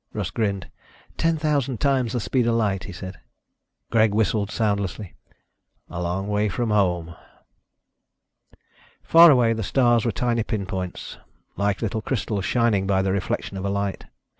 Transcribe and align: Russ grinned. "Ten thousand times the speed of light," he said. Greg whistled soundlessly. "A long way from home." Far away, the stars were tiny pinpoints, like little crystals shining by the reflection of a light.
Russ 0.13 0.31
grinned. 0.31 0.67
"Ten 1.15 1.37
thousand 1.37 1.79
times 1.79 2.13
the 2.13 2.19
speed 2.19 2.47
of 2.47 2.55
light," 2.55 2.85
he 2.85 2.91
said. 2.91 3.19
Greg 3.91 4.15
whistled 4.15 4.49
soundlessly. 4.49 5.13
"A 5.91 6.01
long 6.01 6.27
way 6.27 6.49
from 6.49 6.71
home." 6.71 7.15
Far 9.03 9.29
away, 9.29 9.53
the 9.53 9.61
stars 9.61 10.03
were 10.03 10.11
tiny 10.11 10.41
pinpoints, 10.41 11.19
like 11.55 11.83
little 11.83 12.01
crystals 12.01 12.45
shining 12.45 12.87
by 12.87 13.03
the 13.03 13.11
reflection 13.11 13.57
of 13.57 13.65
a 13.65 13.69
light. 13.69 14.05